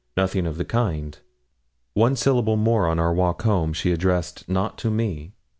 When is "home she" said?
3.43-3.91